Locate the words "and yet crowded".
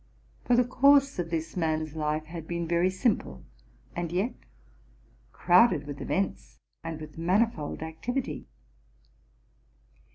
3.95-5.85